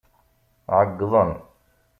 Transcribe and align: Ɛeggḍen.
Ɛeggḍen. 0.77 1.31